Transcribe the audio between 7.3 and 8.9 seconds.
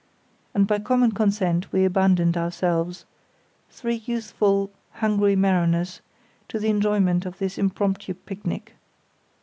this impromptu picnic.